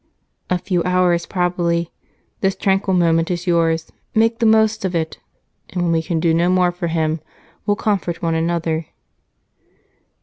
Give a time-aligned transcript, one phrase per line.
[0.49, 1.91] "A few hours, probably.
[2.39, 5.19] This tranquil moment is yours make the most of it
[5.69, 7.19] and, when we can do no more for him,
[7.67, 8.87] we'll comfort one another."